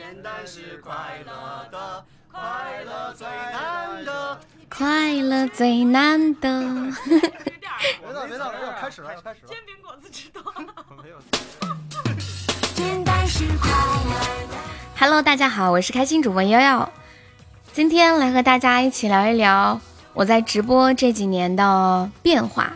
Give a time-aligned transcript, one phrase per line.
[0.00, 2.02] 简单是快乐的，
[2.32, 2.40] 快
[2.86, 6.48] 乐最难得，快乐最难得。
[8.00, 9.48] 别 闹别闹，要开始了要开始了。
[9.48, 10.40] 煎饼果子知道。
[11.04, 11.18] 没有。
[12.74, 14.14] 简单是快乐
[14.48, 14.56] 的。
[14.98, 16.88] Hello，大家好，我是开心主播悠悠，
[17.74, 19.78] 今天来和大家一起聊一聊
[20.14, 22.72] 我在直播这几年的变化。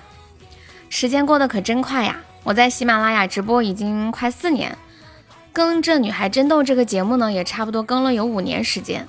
[0.90, 2.20] 时间过得可真快呀！
[2.42, 4.76] 我在喜马拉雅直播已经快四年，
[5.54, 9.06] 跟这女孩争斗这个节目呢，也差不多更了有五年时间。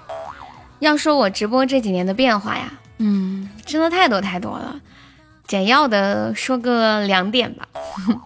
[0.78, 4.80] 要说我直播这几年的变化呀，嗯，真的太多太多了。
[5.48, 7.68] 简要的说个两点吧。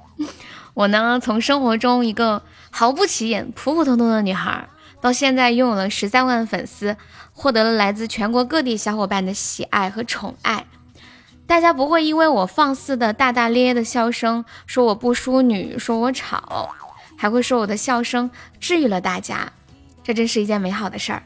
[0.75, 4.67] 我呢，从生活中一个毫不起眼、普普通通的女孩，
[4.99, 6.97] 到现在拥有了十三万粉丝，
[7.33, 10.65] 获得了来自全国各地小伙伴的喜爱和宠爱。
[11.47, 16.75] 大家不会因为我放肆的大大咧咧的笑声，说我不淑女，说我吵，
[17.21, 19.51] 还会说我的笑声治愈了大家，
[20.05, 21.21] 这真是一件美好的事儿。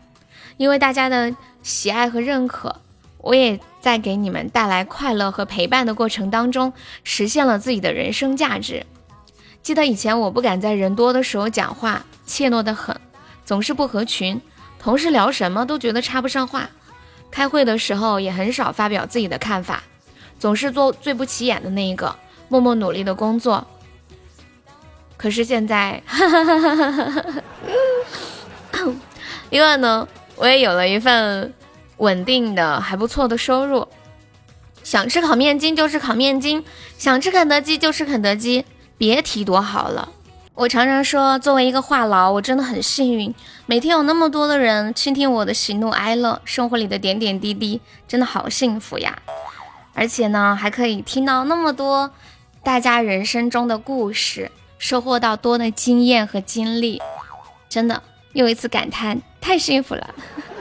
[0.57, 2.81] 因为大家的喜爱和认可，
[3.19, 8.83] 我也在给你们带来快乐和陪伴的过程当中，实现了自己的人生价值。
[9.61, 12.99] 记得以前我不敢在人多的时候讲话，怯懦的很，
[13.45, 14.41] 总是不合群，
[14.79, 16.67] 同事聊什么都觉得插不上话，
[17.29, 19.83] 开会的时候也很少发表自己的看法，
[20.39, 22.15] 总是做最不起眼的那一个，
[22.49, 23.67] 默默努力的工作。
[25.23, 26.03] 可是现在，
[29.51, 31.53] 另外呢，我也有了一份
[31.95, 33.87] 稳定的、还不错的收入。
[34.83, 36.61] 想吃烤面筋就吃烤面筋，
[36.97, 38.65] 想吃肯德基就吃肯德基。
[38.97, 40.09] 别提多好了！
[40.55, 43.33] 我常常说，作为一个话痨，我真的很幸运，
[43.65, 47.79] 每天有那么多的人倾听我的喜怒哀乐，生活里的点点滴滴，
[48.09, 49.17] 真的好幸福呀！
[49.93, 52.11] 而且呢，还可以听到那么多
[52.61, 54.51] 大家人生中的故事，
[54.83, 57.01] 收获到多的经验和经历，
[57.69, 58.03] 真的
[58.33, 60.13] 又一次感叹，太幸福了！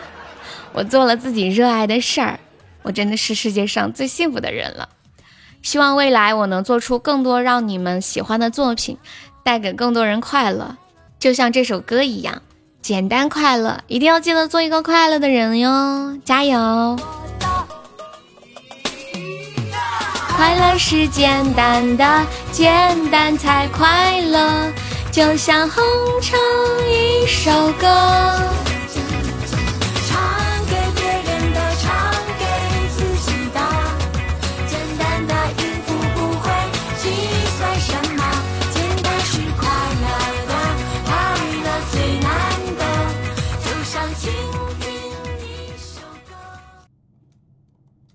[0.72, 2.38] 我做了自己热爱的事儿，
[2.82, 4.88] 我真的是世界上最幸福的人了。
[5.60, 8.96] 希望未来我能做出更多让你们喜欢的作品，
[9.42, 10.76] 带给更多人快乐，
[11.18, 12.42] 就像这首歌一样，
[12.80, 16.96] 简单快乐，一定要记得做一个快乐的人哟，加油！
[20.42, 24.72] 快乐是简单的简单才快乐
[25.12, 25.80] 就像哼
[26.20, 26.36] 唱
[26.90, 27.86] 一首歌。
[30.08, 30.20] 唱
[30.66, 32.44] 给别人的唱给
[32.88, 33.60] 自己的。
[34.66, 35.32] 简单的
[35.62, 36.50] 音符不会
[36.96, 37.04] 计
[37.56, 38.20] 算什么
[38.74, 39.62] 简单是快
[40.02, 40.06] 乐
[40.48, 40.52] 的
[41.04, 41.12] 快
[41.62, 42.26] 乐最难
[42.76, 42.82] 得
[43.62, 44.26] 就像情